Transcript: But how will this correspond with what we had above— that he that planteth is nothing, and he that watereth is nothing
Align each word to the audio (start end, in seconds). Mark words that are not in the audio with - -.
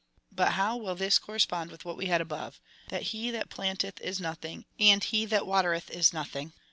But 0.31 0.53
how 0.53 0.77
will 0.77 0.95
this 0.95 1.19
correspond 1.19 1.69
with 1.69 1.85
what 1.85 1.95
we 1.95 2.07
had 2.07 2.21
above— 2.21 2.59
that 2.89 3.03
he 3.13 3.29
that 3.29 3.51
planteth 3.51 4.01
is 4.01 4.19
nothing, 4.19 4.65
and 4.79 5.03
he 5.03 5.25
that 5.27 5.45
watereth 5.45 5.91
is 5.91 6.11
nothing 6.11 6.53